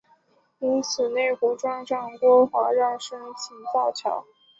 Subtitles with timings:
[0.57, 4.25] 因此内湖庄长郭华让申请造桥。